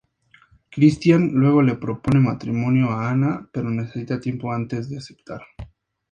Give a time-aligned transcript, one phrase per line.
[0.71, 5.41] Christian luego le propone matrimonio a Ana, pero necesita tiempo antes de aceptar.